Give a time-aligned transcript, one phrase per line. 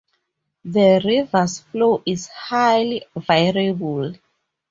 [0.65, 4.15] The river's flow is highly variable.